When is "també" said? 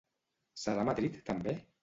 1.29-1.57